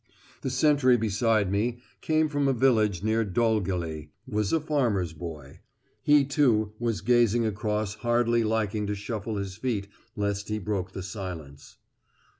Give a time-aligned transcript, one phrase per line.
[0.41, 5.59] The sentry beside me came from a village near Dolgelly: was a farmer's boy.
[6.01, 11.03] He, too, was gazing across, hardly liking to shuffle his feet lest he broke the
[11.03, 11.77] silence.